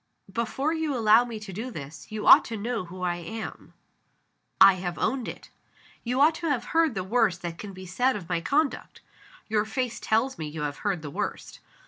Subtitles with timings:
[0.33, 3.75] Before you allow me to do this, you ought to know who I am.
[4.59, 5.51] (I have owned it.)
[6.03, 9.01] You ought to have heard the worst that can be said of my conduct.
[9.47, 11.59] (Your face tells me you have heard the worst.)